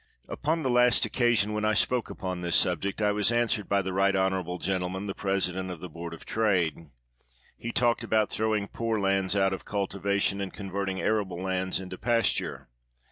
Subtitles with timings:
[0.27, 3.93] Upon the last occasion when I spoke upon this subject, I was answered by the
[3.93, 6.89] right honorable gentleman, the president of the Board of Trade.
[7.55, 11.99] He talked about thro^x^ng poor lands out of cul tivation, and converting arable lands into
[11.99, 12.67] pas ture.